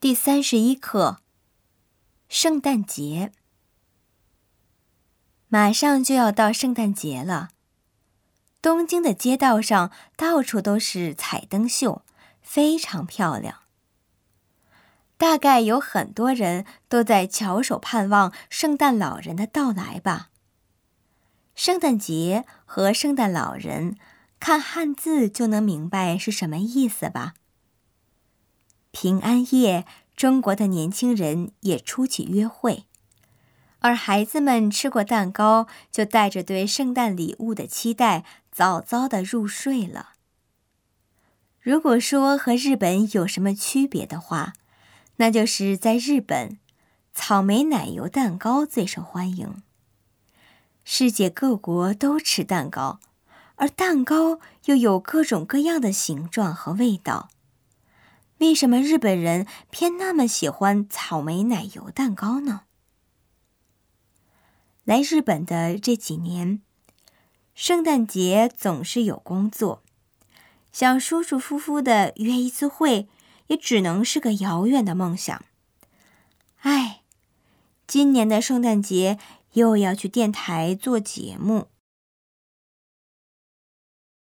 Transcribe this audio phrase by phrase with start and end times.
[0.00, 1.18] 第三十一课：
[2.28, 3.32] 圣诞节。
[5.48, 7.48] 马上就要到圣诞节了，
[8.62, 12.02] 东京的街道上到处都是彩灯秀，
[12.40, 13.62] 非常漂亮。
[15.16, 20.30] 大概有很多人都在翘首盼望圣诞老人的到来吧。
[21.56, 23.98] 圣诞节和圣诞老人，
[24.38, 27.34] 看汉字就能明白是什么意思吧。
[29.00, 29.86] 平安夜，
[30.16, 32.86] 中国的年轻人也出去约会，
[33.78, 40.14] 而孩子们吃过蛋糕，就带着对圣诞礼物的期待，早早的入睡了。
[41.60, 44.52] 如果说和日本有什么区别的话，
[45.18, 46.58] 那就是在日本，
[47.14, 49.62] 草莓奶油蛋糕最受欢迎。
[50.82, 52.98] 世界各国都吃蛋糕，
[53.54, 57.28] 而蛋糕又有各种各样的形状和味道。
[58.38, 62.62] 为什么日本人偏那么喜欢草莓奶油蛋糕呢？
[64.84, 66.62] 来日本的这几年，
[67.54, 69.82] 圣诞节总是有工作，
[70.72, 73.08] 想舒舒服服的约一次会，
[73.48, 75.44] 也只能是个遥远的梦想。
[76.60, 77.02] 唉，
[77.86, 79.18] 今年的圣诞节
[79.52, 81.68] 又要去电台做节目。